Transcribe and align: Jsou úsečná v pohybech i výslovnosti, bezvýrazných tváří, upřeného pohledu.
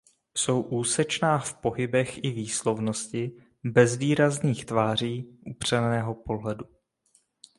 Jsou 0.37 0.61
úsečná 0.61 1.37
v 1.39 1.53
pohybech 1.53 2.23
i 2.23 2.29
výslovnosti, 2.31 3.31
bezvýrazných 3.63 4.65
tváří, 4.65 5.37
upřeného 5.45 6.15
pohledu. 6.15 6.65